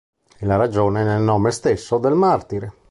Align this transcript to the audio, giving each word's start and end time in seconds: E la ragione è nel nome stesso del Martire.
E 0.39 0.47
la 0.47 0.55
ragione 0.55 1.01
è 1.01 1.03
nel 1.05 1.21
nome 1.21 1.51
stesso 1.51 1.99
del 1.99 2.15
Martire. 2.15 2.73